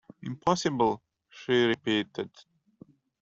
[0.23, 0.99] "Impossible,"
[1.29, 2.31] she repeated.